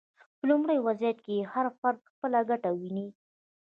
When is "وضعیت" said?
0.87-1.17